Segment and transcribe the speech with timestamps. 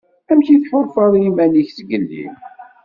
[0.31, 2.25] Amek i tḥulfaḍ iman-ik zgelli?